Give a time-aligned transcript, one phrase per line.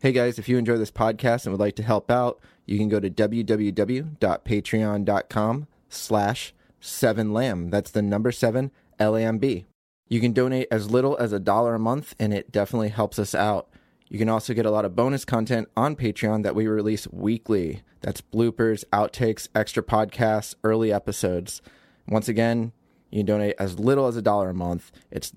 [0.00, 2.88] Hey guys, if you enjoy this podcast and would like to help out, you can
[2.88, 7.72] go to www.patreon.com slash 7lamb.
[7.72, 9.66] That's the number 7 L-A-M-B.
[10.06, 13.34] You can donate as little as a dollar a month and it definitely helps us
[13.34, 13.70] out.
[14.08, 17.82] You can also get a lot of bonus content on Patreon that we release weekly.
[18.00, 21.60] That's bloopers, outtakes, extra podcasts, early episodes.
[22.06, 22.70] Once again,
[23.10, 24.92] you can donate as little as a dollar a month.
[25.10, 25.32] It's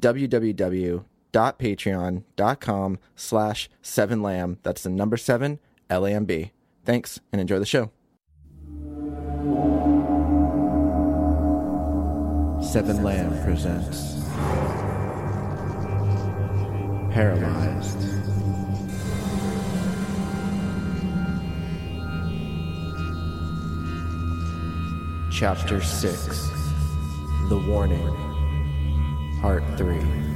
[1.32, 4.58] www.patreon.com slash 7lamb.
[4.64, 5.60] That's the number 7,
[5.90, 6.52] L-A-M-B.
[6.86, 7.92] Thanks, and enjoy the show.
[12.62, 14.14] Seven Lamb presents
[17.12, 17.98] Paralyzed.
[25.32, 26.50] Chapter 6
[27.50, 28.16] The Warning
[29.42, 30.31] Part 3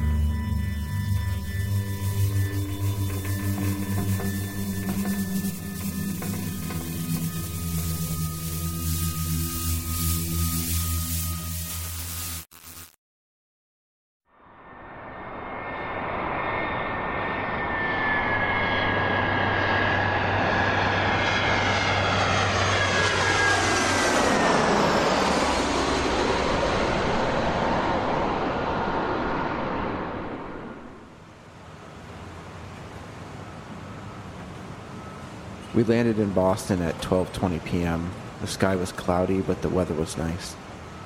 [35.76, 38.10] We landed in Boston at 12:20 p.m.
[38.40, 40.56] The sky was cloudy, but the weather was nice.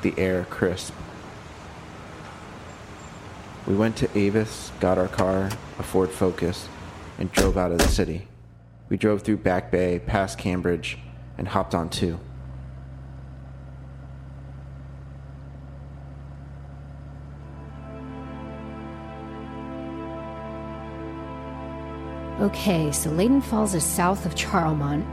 [0.03, 0.93] The air crisp.
[3.65, 6.69] We went to Avis, got our car, a Ford Focus,
[7.17, 8.27] and drove out of the city.
[8.89, 10.99] We drove through Back Bay, past Cambridge,
[11.35, 12.19] and hopped on 2.
[22.41, 25.05] Okay, so Leyden Falls is south of Charlemont.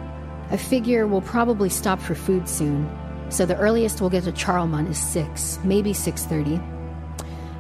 [0.53, 2.89] I figure we'll probably stop for food soon.
[3.31, 6.63] So the earliest we'll get to Charlemont is 6, maybe 6:30.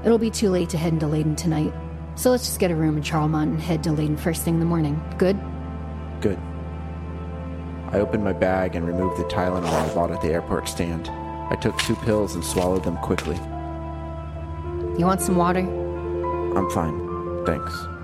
[0.05, 1.75] It'll be too late to head into Leyden tonight.
[2.15, 4.61] So let's just get a room in Charlemont and head to Leyden first thing in
[4.61, 5.03] the morning.
[5.19, 5.37] Good?
[6.21, 6.39] Good.
[7.91, 11.09] I opened my bag and removed the Tylenol I bought at the airport stand.
[11.51, 13.37] I took two pills and swallowed them quickly.
[14.97, 15.61] You want some water?
[16.57, 17.45] I'm fine.
[17.45, 17.96] Thanks.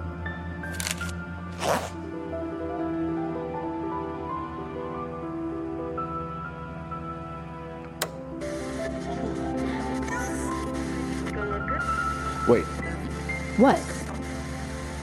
[13.57, 13.81] What?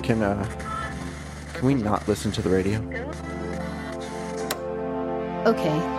[0.01, 0.43] can uh
[1.53, 2.79] can we not listen to the radio?
[5.45, 5.98] Okay.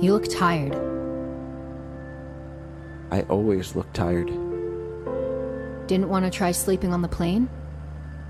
[0.00, 0.74] You look tired.
[3.10, 4.28] I always look tired.
[5.88, 7.50] Didn't want to try sleeping on the plane?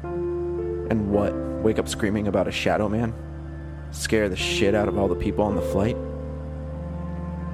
[0.03, 1.32] And what?
[1.62, 3.14] Wake up screaming about a shadow man?
[3.92, 5.97] Scare the shit out of all the people on the flight?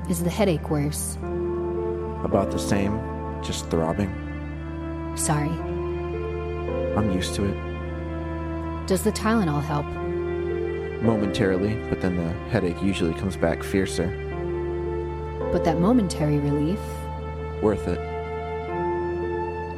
[0.09, 1.16] Is the headache worse?
[2.25, 2.98] About the same,
[3.43, 4.15] just throbbing.
[5.15, 5.50] Sorry.
[6.97, 8.87] I'm used to it.
[8.87, 9.84] Does the Tylenol help?
[11.03, 14.09] Momentarily, but then the headache usually comes back fiercer.
[15.53, 16.81] But that momentary relief.
[17.62, 17.99] Worth it.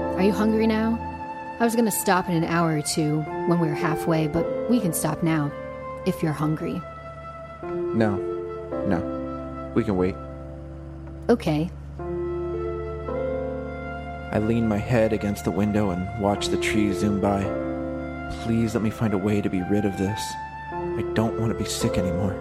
[0.01, 0.99] Are you hungry now?
[1.61, 4.81] I was gonna stop in an hour or two when we were halfway, but we
[4.81, 5.53] can stop now.
[6.07, 6.81] If you're hungry.
[7.63, 8.17] No.
[8.87, 9.73] No.
[9.75, 10.15] We can wait.
[11.29, 11.71] Okay.
[14.31, 17.43] I lean my head against the window and watch the trees zoom by.
[18.45, 20.21] Please let me find a way to be rid of this.
[20.99, 22.35] I don't want to be sick anymore.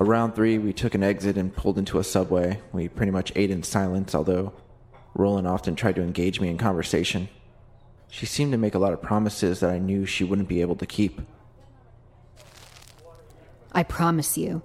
[0.00, 2.58] Around three, we took an exit and pulled into a subway.
[2.72, 4.54] We pretty much ate in silence, although
[5.14, 7.28] Roland often tried to engage me in conversation.
[8.08, 10.76] She seemed to make a lot of promises that I knew she wouldn't be able
[10.76, 11.20] to keep.
[13.72, 14.62] I promise you,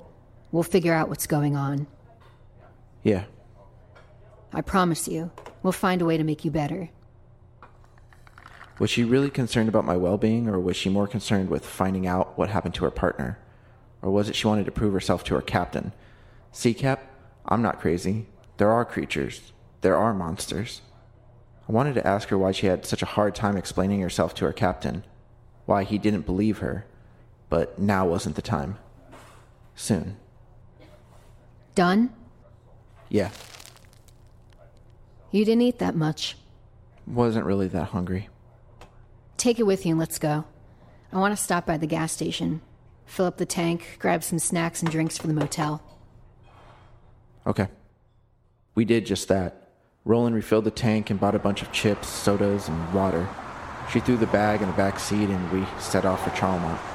[0.53, 1.87] we'll figure out what's going on.
[3.03, 3.25] Yeah.
[4.53, 5.31] I promise you,
[5.63, 6.89] we'll find a way to make you better.
[8.79, 12.07] Was she really concerned about my well being, or was she more concerned with finding
[12.07, 13.37] out what happened to her partner?
[14.05, 15.91] Or was it she wanted to prove herself to her captain?
[16.51, 17.11] See, Cap,
[17.47, 18.27] I'm not crazy.
[18.57, 20.81] There are creatures, there are monsters.
[21.67, 24.45] I wanted to ask her why she had such a hard time explaining herself to
[24.45, 25.03] her captain,
[25.65, 26.85] why he didn't believe her,
[27.49, 28.77] but now wasn't the time.
[29.73, 30.17] Soon.
[31.73, 32.13] Done?
[33.09, 33.31] Yeah,
[35.31, 36.37] You didn't eat that much.
[37.07, 38.29] wasn't really that hungry.
[39.37, 40.45] Take it with you and let's go.
[41.11, 42.61] I want to stop by the gas station,
[43.05, 45.81] fill up the tank, grab some snacks and drinks for the motel.
[47.47, 47.67] Okay.
[48.73, 49.69] We did just that.
[50.03, 53.27] Roland refilled the tank and bought a bunch of chips, sodas, and water.
[53.91, 56.94] She threw the bag in the back seat and we set off for Charlemont.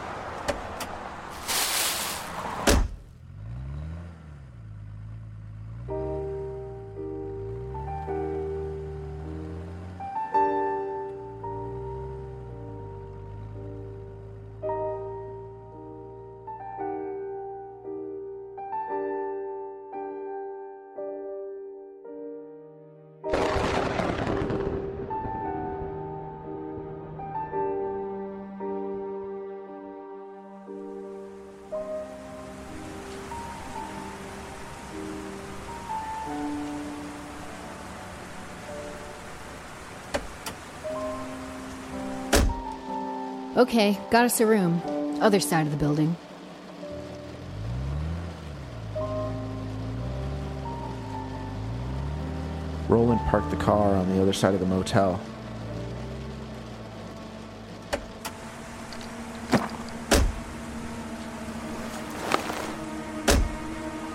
[43.60, 44.80] Okay, got us a room.
[45.20, 46.16] Other side of the building.
[52.88, 55.20] Roland parked the car on the other side of the motel.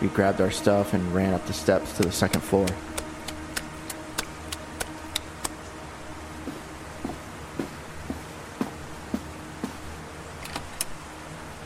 [0.02, 2.66] We grabbed our stuff and ran up the steps to the second floor.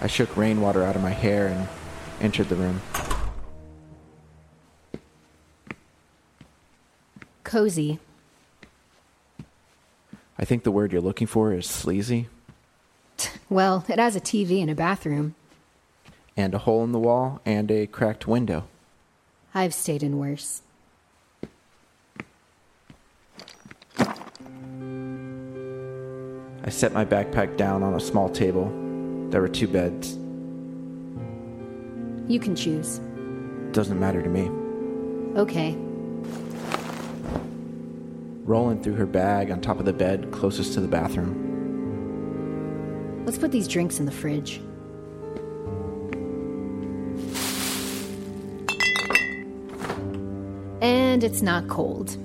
[0.10, 1.68] Shook rainwater out of my hair and
[2.22, 2.82] entered the room.
[7.44, 8.00] Cozy.
[10.38, 12.28] I think the word you're looking for is sleazy,
[13.50, 15.36] Well, it has a TV and a bathroom.
[16.38, 18.66] and a hole in the wall, and a cracked window.
[19.54, 20.62] I've stayed in worse.
[26.64, 28.72] I set my backpack down on a small table.
[29.30, 30.18] There were two beds.
[32.28, 33.00] You can choose.
[33.72, 34.50] Doesn't matter to me.
[35.40, 35.76] Okay.
[38.44, 41.46] Roland threw her bag on top of the bed closest to the bathroom.
[43.26, 44.60] Let's put these drinks in the fridge.
[50.82, 52.18] And it's not cold.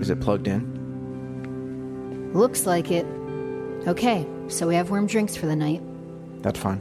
[0.00, 0.80] Is it plugged in?
[2.32, 3.06] Looks like it.
[3.86, 5.82] Okay, so we have warm drinks for the night.
[6.40, 6.80] That's fine.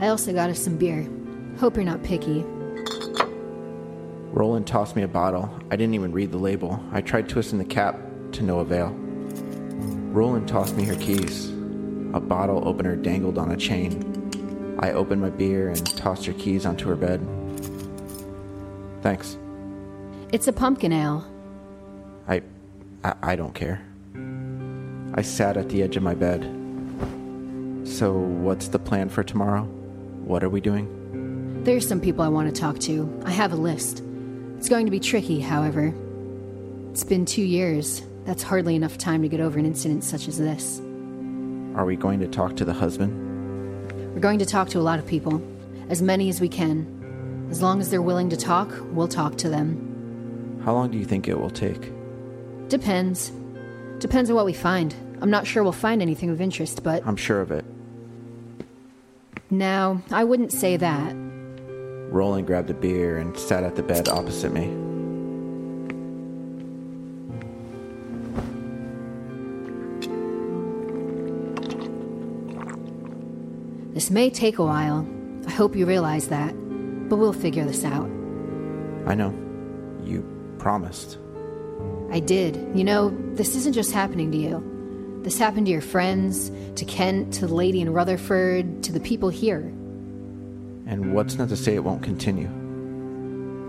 [0.00, 1.08] I also got us some beer.
[1.58, 2.44] Hope you're not picky.
[4.32, 5.48] Roland tossed me a bottle.
[5.70, 6.82] I didn't even read the label.
[6.90, 8.00] I tried twisting the cap
[8.32, 8.88] to no avail.
[10.10, 11.50] Roland tossed me her keys.
[12.14, 14.78] A bottle opener dangled on a chain.
[14.80, 17.24] I opened my beer and tossed her keys onto her bed.
[19.02, 19.38] Thanks.
[20.32, 21.24] It's a pumpkin ale.
[22.26, 22.42] I,
[23.04, 23.84] I, I don't care.
[25.14, 26.42] I sat at the edge of my bed.
[27.84, 29.64] So, what's the plan for tomorrow?
[30.24, 31.62] What are we doing?
[31.64, 33.22] There's some people I want to talk to.
[33.26, 34.02] I have a list.
[34.56, 35.92] It's going to be tricky, however.
[36.90, 38.02] It's been two years.
[38.24, 40.80] That's hardly enough time to get over an incident such as this.
[41.74, 43.12] Are we going to talk to the husband?
[44.14, 45.42] We're going to talk to a lot of people,
[45.90, 47.48] as many as we can.
[47.50, 50.60] As long as they're willing to talk, we'll talk to them.
[50.64, 51.92] How long do you think it will take?
[52.68, 53.32] Depends.
[54.02, 54.92] Depends on what we find.
[55.20, 57.64] I'm not sure we'll find anything of interest, but I'm sure of it.
[59.48, 61.14] now, I wouldn't say that.
[62.10, 64.66] Roland grabbed a beer and sat at the bed opposite me.
[73.94, 75.06] This may take a while.
[75.46, 76.52] I hope you realize that.
[77.08, 78.10] But we'll figure this out.
[79.06, 79.32] I know.
[80.02, 80.26] You
[80.58, 81.18] promised.
[82.12, 82.56] I did.
[82.76, 85.20] You know, this isn't just happening to you.
[85.22, 89.30] This happened to your friends, to Kent, to the lady in Rutherford, to the people
[89.30, 89.60] here.
[90.86, 92.50] And what's not to say it won't continue?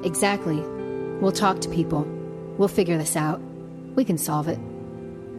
[0.04, 0.60] Exactly.
[1.22, 2.02] We'll talk to people.
[2.58, 3.40] We'll figure this out.
[3.96, 4.58] We can solve it.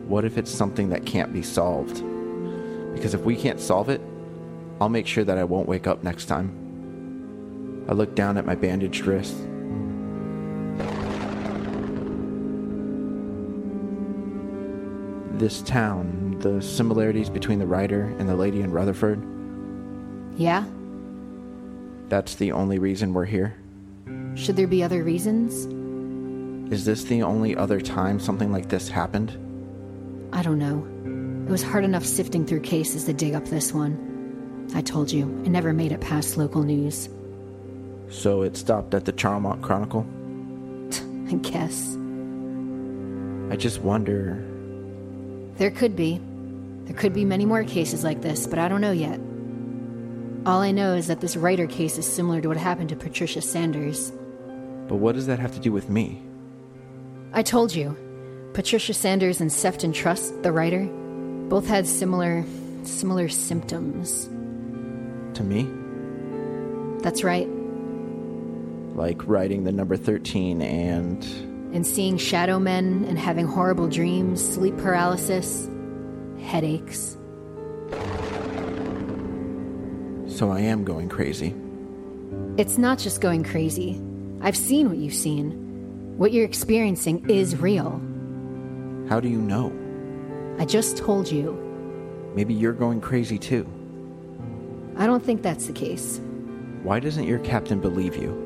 [0.09, 2.03] What if it's something that can't be solved?
[2.95, 4.01] Because if we can't solve it,
[4.81, 7.85] I'll make sure that I won't wake up next time.
[7.87, 9.37] I look down at my bandaged wrist.
[15.39, 19.21] This town, the similarities between the writer and the lady in Rutherford,
[20.37, 20.65] Yeah?
[22.09, 23.55] that's the only reason we're here.
[24.37, 25.67] Should there be other reasons?
[26.73, 29.31] Is this the only other time something like this happened?
[30.33, 30.87] I don't know.
[31.47, 34.71] It was hard enough sifting through cases to dig up this one.
[34.75, 37.09] I told you, it never made it past local news.
[38.09, 40.07] So it stopped at the Charlemont Chronicle?
[41.31, 41.97] I guess.
[43.53, 44.43] I just wonder.
[45.57, 46.21] There could be.
[46.85, 49.21] There could be many more cases like this, but I don't know yet.
[50.47, 53.41] All I know is that this writer case is similar to what happened to Patricia
[53.41, 54.11] Sanders.
[54.89, 56.21] But what does that have to do with me?
[57.33, 57.97] I told you,
[58.53, 60.85] Patricia Sanders and Sefton Trust, the writer,
[61.49, 62.45] both had similar
[62.83, 64.27] similar symptoms.
[65.35, 65.67] To me?
[67.03, 67.49] That's right.
[68.95, 71.54] Like writing the number 13 and.
[71.75, 75.69] And seeing shadow men and having horrible dreams, sleep paralysis,
[76.41, 77.17] headaches.
[80.29, 81.53] So I am going crazy.
[82.57, 84.01] It's not just going crazy.
[84.41, 85.51] I've seen what you've seen.
[86.17, 88.01] What you're experiencing is real.
[89.09, 89.73] How do you know?
[90.61, 91.61] I just told you.
[92.37, 93.67] Maybe you're going crazy too.
[94.97, 96.21] I don't think that's the case.
[96.85, 98.44] Why doesn't your captain believe you?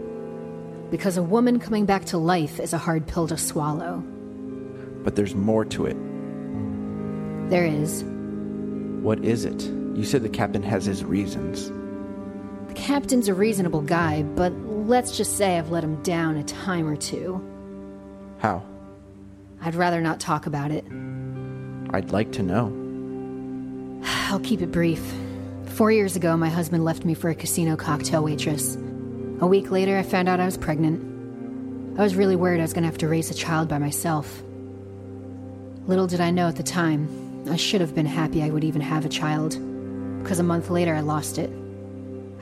[0.90, 4.02] Because a woman coming back to life is a hard pill to swallow.
[5.04, 5.96] But there's more to it.
[7.50, 8.04] There is.
[9.02, 9.62] What is it?
[9.94, 11.70] You said the captain has his reasons.
[12.68, 16.86] The captain's a reasonable guy, but let's just say I've let him down a time
[16.86, 17.42] or two.
[18.38, 18.62] How?
[19.60, 20.84] I'd rather not talk about it.
[21.90, 22.66] I'd like to know.
[24.30, 25.02] I'll keep it brief.
[25.66, 28.76] Four years ago, my husband left me for a casino cocktail waitress.
[29.40, 31.98] A week later, I found out I was pregnant.
[31.98, 34.42] I was really worried I was going to have to raise a child by myself.
[35.86, 38.80] Little did I know at the time, I should have been happy I would even
[38.80, 39.50] have a child,
[40.22, 41.50] because a month later I lost it.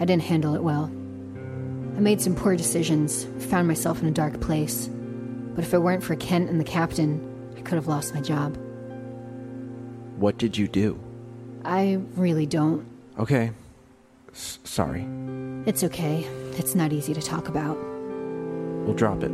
[0.01, 0.85] I didn't handle it well.
[0.85, 4.89] I made some poor decisions, found myself in a dark place.
[5.55, 7.21] But if it weren't for Kent and the captain,
[7.59, 8.57] I could have lost my job.
[10.17, 10.99] What did you do?
[11.63, 12.87] I really don't.
[13.19, 13.53] Okay.
[14.33, 15.07] S- sorry.
[15.67, 16.27] It's okay.
[16.59, 17.77] It's not easy to talk about.
[18.85, 19.31] We'll drop it.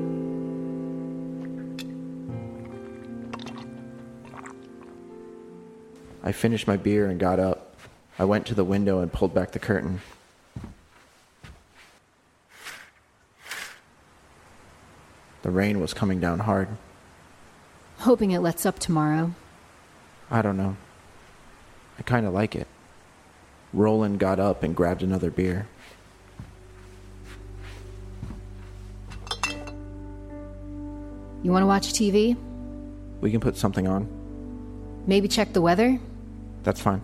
[6.24, 7.76] I finished my beer and got up.
[8.18, 10.00] I went to the window and pulled back the curtain.
[15.42, 16.68] The rain was coming down hard.
[17.98, 19.32] Hoping it lets up tomorrow.
[20.30, 20.76] I don't know.
[21.98, 22.66] I kind of like it.
[23.72, 25.66] Roland got up and grabbed another beer.
[31.42, 32.36] You want to watch TV?
[33.20, 34.08] We can put something on.
[35.06, 35.98] Maybe check the weather?
[36.62, 37.00] That's fine.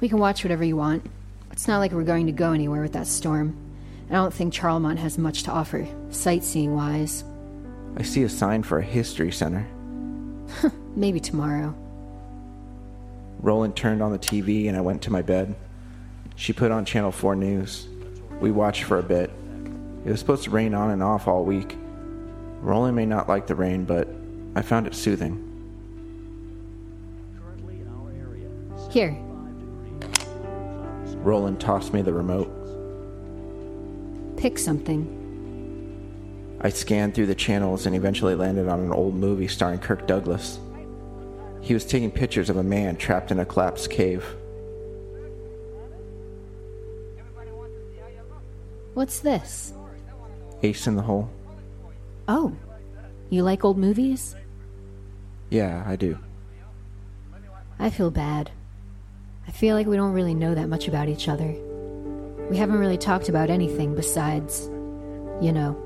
[0.00, 1.08] We can watch whatever you want.
[1.52, 3.56] It's not like we're going to go anywhere with that storm.
[4.10, 7.24] I don't think Charlemont has much to offer, sightseeing wise.
[7.96, 9.66] I see a sign for a history center.
[10.96, 11.74] Maybe tomorrow.
[13.40, 15.54] Roland turned on the TV and I went to my bed.
[16.34, 17.88] She put on Channel 4 News.
[18.40, 19.30] We watched for a bit.
[20.06, 21.76] It was supposed to rain on and off all week.
[22.60, 24.08] Roland may not like the rain, but
[24.54, 25.42] I found it soothing.
[28.88, 29.18] Here,
[31.16, 32.52] Roland tossed me the remote.
[34.36, 35.24] pick something.
[36.60, 40.60] I scanned through the channels and eventually landed on an old movie starring Kirk Douglas.
[41.60, 44.24] He was taking pictures of a man trapped in a collapsed cave.
[48.94, 49.72] What's this?
[50.66, 51.30] Ace in the hole?
[52.26, 52.52] Oh,
[53.30, 54.34] you like old movies?
[55.48, 56.18] Yeah, I do.
[57.78, 58.50] I feel bad.
[59.46, 61.54] I feel like we don't really know that much about each other.
[62.50, 64.66] We haven't really talked about anything besides,
[65.40, 65.76] you know.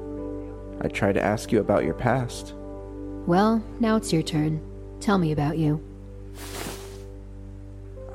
[0.81, 2.55] I tried to ask you about your past.
[3.27, 4.63] Well, now it's your turn.
[5.01, 5.85] Tell me about you.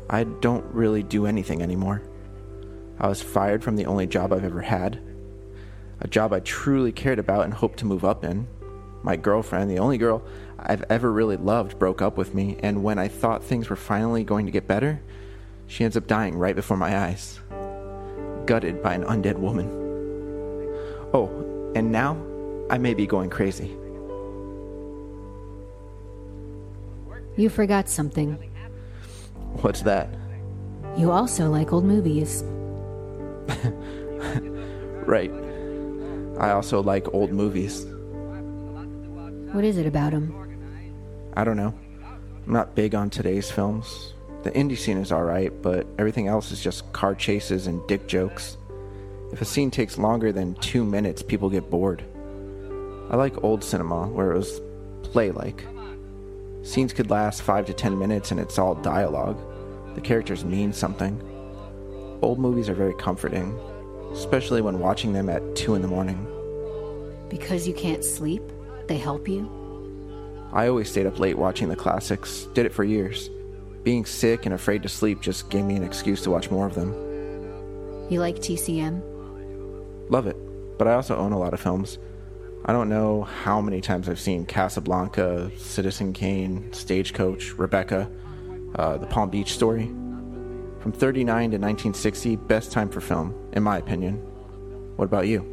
[0.10, 2.02] I don't really do anything anymore.
[3.00, 5.00] I was fired from the only job I've ever had.
[6.02, 8.48] A job I truly cared about and hoped to move up in.
[9.04, 10.24] My girlfriend, the only girl
[10.60, 14.24] I've ever really loved, broke up with me, and when I thought things were finally
[14.24, 15.02] going to get better,
[15.68, 17.40] she ends up dying right before my eyes.
[18.46, 19.70] Gutted by an undead woman.
[21.14, 22.18] Oh, and now
[22.70, 23.76] I may be going crazy.
[27.38, 28.34] You forgot something.
[29.62, 30.10] What's that?
[30.98, 32.44] You also like old movies.
[35.06, 35.32] Right.
[36.40, 37.86] I also like old movies.
[39.54, 40.34] What is it about them?
[41.36, 41.74] I don't know.
[42.46, 44.14] I'm not big on today's films.
[44.44, 48.58] The indie scene is alright, but everything else is just car chases and dick jokes.
[49.32, 52.04] If a scene takes longer than two minutes, people get bored.
[53.10, 54.62] I like old cinema, where it was
[55.04, 55.66] play like.
[56.64, 59.40] Scenes could last five to ten minutes and it's all dialogue.
[59.96, 61.22] The characters mean something.
[62.22, 63.58] Old movies are very comforting,
[64.16, 66.26] especially when watching them at two in the morning.
[67.30, 68.42] Because you can't sleep?
[68.88, 69.50] They help you?
[70.54, 73.30] I always stayed up late watching the classics, did it for years.
[73.84, 76.76] Being sick and afraid to sleep just gave me an excuse to watch more of
[76.76, 76.94] them.
[78.10, 79.02] You like TCM?
[80.10, 80.38] Love it,
[80.78, 81.98] but I also own a lot of films.
[82.64, 88.10] I don't know how many times I've seen Casablanca, Citizen Kane, Stagecoach, Rebecca,
[88.76, 89.86] uh, The Palm Beach Story.
[90.80, 94.16] From 39 to 1960, best time for film, in my opinion.
[94.98, 95.52] What about you?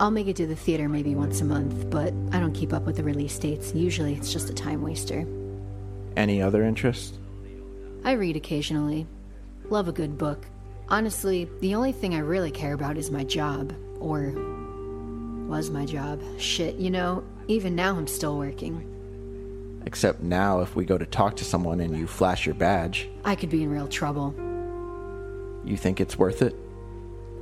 [0.00, 2.84] I'll make it to the theater maybe once a month, but I don't keep up
[2.84, 3.74] with the release dates.
[3.74, 5.26] Usually it's just a time waster.
[6.16, 7.18] Any other interest?
[8.04, 9.06] I read occasionally.
[9.70, 10.46] Love a good book.
[10.88, 13.74] Honestly, the only thing I really care about is my job.
[13.98, 14.32] Or
[15.48, 16.22] was my job.
[16.38, 18.84] Shit, you know, even now I'm still working.
[19.86, 23.34] Except now, if we go to talk to someone and you flash your badge, I
[23.34, 24.34] could be in real trouble.
[25.64, 26.54] you think it's worth it?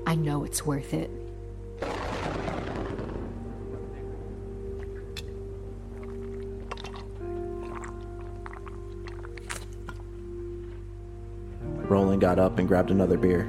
[0.06, 1.10] I know it's worth it.
[11.88, 13.48] Roland got up and grabbed another beer.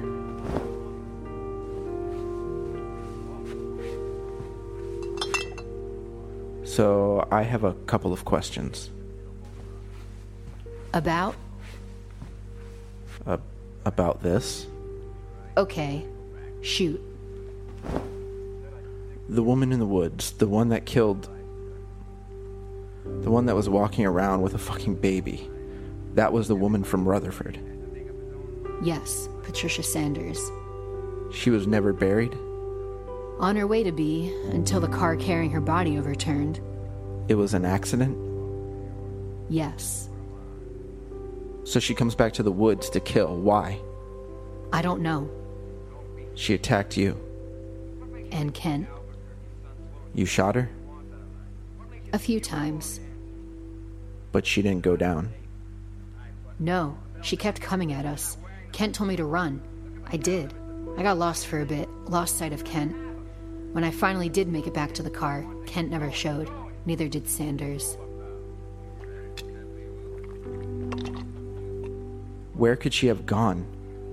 [6.64, 8.90] So, I have a couple of questions.
[10.92, 11.34] About?
[13.26, 13.38] Uh,
[13.84, 14.66] about this.
[15.56, 16.04] Okay.
[16.60, 17.00] Shoot.
[19.28, 21.28] The woman in the woods, the one that killed.
[23.04, 25.50] The one that was walking around with a fucking baby.
[26.14, 27.58] That was the woman from Rutherford.
[28.82, 30.40] Yes, Patricia Sanders.
[31.32, 32.34] She was never buried.
[33.38, 36.60] On her way to be, until the car carrying her body overturned.
[37.28, 38.16] It was an accident.
[39.48, 40.08] Yes.
[41.64, 43.36] So she comes back to the woods to kill.
[43.36, 43.78] Why?
[44.72, 45.30] I don't know.
[46.38, 47.18] She attacked you.
[48.30, 48.86] And Kent.
[50.14, 50.70] You shot her,
[52.12, 53.00] A few times.
[54.30, 55.30] but she didn't go down.
[56.60, 58.36] No, she kept coming at us.
[58.70, 59.60] Kent told me to run.
[60.12, 60.54] I did.
[60.96, 62.94] I got lost for a bit, lost sight of Kent.
[63.72, 66.48] When I finally did make it back to the car, Kent never showed.
[66.86, 67.96] Neither did Sanders.
[72.54, 73.66] Where could she have gone?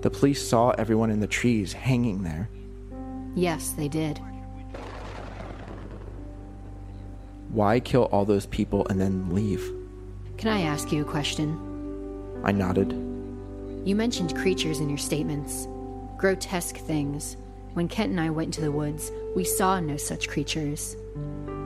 [0.06, 2.48] The police saw everyone in the trees hanging there.
[3.34, 4.22] Yes, they did.
[7.50, 9.68] Why kill all those people and then leave?
[10.38, 11.58] Can I ask you a question?
[12.44, 12.92] I nodded.
[13.84, 15.68] You mentioned creatures in your statements.
[16.18, 17.36] Grotesque things.
[17.74, 20.96] When Kent and I went into the woods, we saw no such creatures.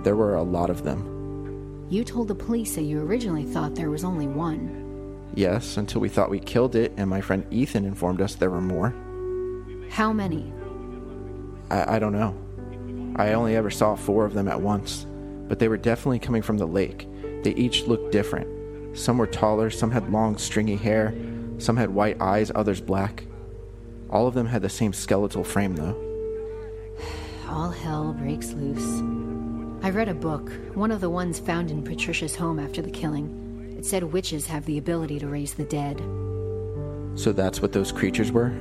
[0.04, 1.86] There were a lot of them.
[1.90, 4.89] You told the police that you originally thought there was only one.
[5.36, 8.62] Yes, until we thought we killed it, and my friend Ethan informed us there were
[8.62, 8.94] more.
[9.90, 10.54] How many?
[11.70, 12.36] I, I don't know.
[13.16, 15.06] I only ever saw four of them at once,
[15.48, 17.08] but they were definitely coming from the lake.
[17.44, 18.98] They each looked different.
[18.98, 21.14] Some were taller, some had long, stringy hair,
[21.58, 23.26] some had white eyes, others black.
[24.10, 25.96] All of them had the same skeletal frame, though.
[27.50, 29.02] All hell breaks loose.
[29.84, 33.49] I read a book, one of the ones found in Patricia's home after the killing.
[33.80, 36.00] It said witches have the ability to raise the dead.
[37.18, 38.52] So that's what those creatures were?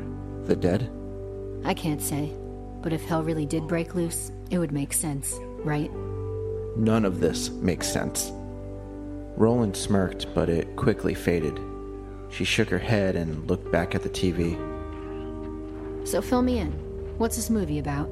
[0.45, 0.89] The dead?
[1.65, 2.33] I can't say,
[2.83, 5.91] but if hell really did break loose, it would make sense, right?
[6.77, 8.31] None of this makes sense.
[9.37, 11.59] Roland smirked, but it quickly faded.
[12.31, 14.55] She shook her head and looked back at the TV.
[16.07, 16.71] So fill me in.
[17.19, 18.09] What's this movie about?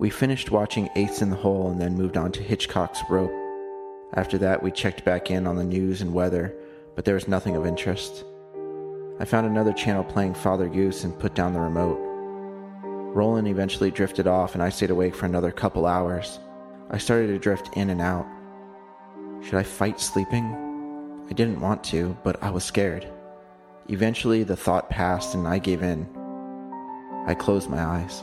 [0.00, 3.30] We finished watching Ace in the Hole and then moved on to Hitchcock's Rope.
[4.14, 6.56] After that, we checked back in on the news and weather,
[6.96, 8.24] but there was nothing of interest.
[9.18, 11.98] I found another channel playing Father Goose and put down the remote.
[13.14, 16.38] Roland eventually drifted off, and I stayed awake for another couple hours.
[16.90, 18.26] I started to drift in and out.
[19.42, 21.26] Should I fight sleeping?
[21.28, 23.06] I didn't want to, but I was scared.
[23.90, 26.08] Eventually, the thought passed and I gave in.
[27.26, 28.22] I closed my eyes.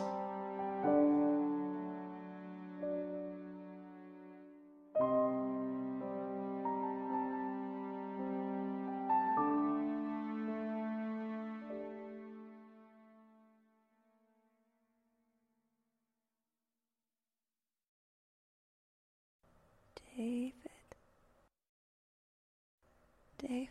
[23.40, 23.70] David.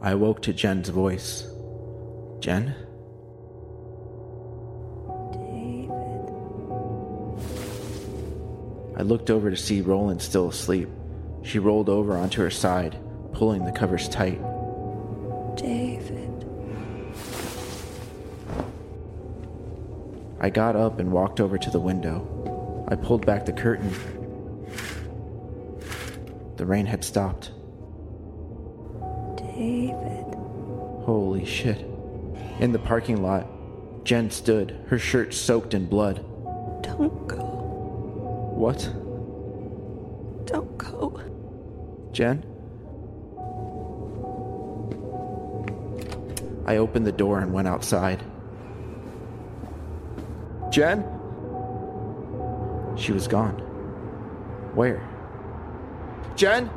[0.00, 1.48] I awoke to Jen's voice.
[2.38, 2.76] Jen?
[5.32, 6.30] David.
[8.96, 10.88] I looked over to see Roland still asleep.
[11.42, 12.96] She rolled over onto her side,
[13.32, 14.40] pulling the covers tight.
[15.56, 16.46] David.
[20.38, 22.55] I got up and walked over to the window.
[22.88, 23.92] I pulled back the curtain.
[26.56, 27.50] The rain had stopped.
[29.36, 30.34] David.
[31.04, 31.84] Holy shit.
[32.60, 33.46] In the parking lot,
[34.04, 36.24] Jen stood, her shirt soaked in blood.
[36.82, 37.42] Don't go.
[38.54, 38.88] What?
[40.46, 41.20] Don't go.
[42.12, 42.44] Jen?
[46.66, 48.22] I opened the door and went outside.
[50.70, 51.15] Jen?
[52.96, 53.54] She was gone.
[54.74, 55.02] Where?
[56.34, 56.70] Jen?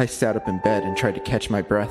[0.00, 1.90] I sat up in bed and tried to catch my breath.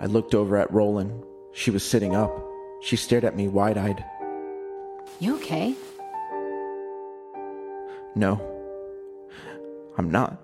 [0.00, 1.24] I looked over at Roland.
[1.52, 2.30] She was sitting up.
[2.82, 4.04] She stared at me wide eyed.
[5.18, 5.74] You okay?
[8.14, 8.40] No,
[9.98, 10.40] I'm not.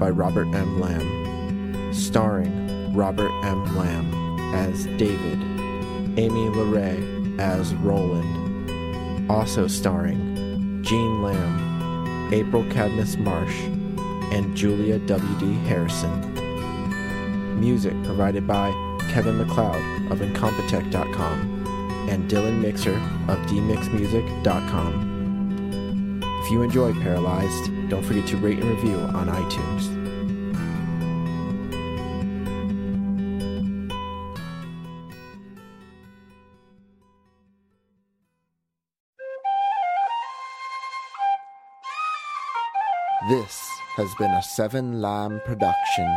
[0.00, 0.80] By Robert M.
[0.80, 1.92] Lamb.
[1.92, 3.76] Starring Robert M.
[3.76, 5.38] Lamb as David.
[6.18, 9.30] Amy LeRae as Roland.
[9.30, 13.60] Also starring Gene Lamb, April Cadmus Marsh,
[14.32, 15.52] and Julia W.D.
[15.68, 17.60] Harrison.
[17.60, 18.70] Music provided by
[19.10, 22.94] Kevin MacLeod of Incompetech.com and Dylan Mixer
[23.28, 25.10] of DMixMusic.com.
[26.42, 29.90] If you enjoy Paralyzed, don't forget to rate and review on iTunes.
[43.28, 46.16] This has been a Seven Lamb production.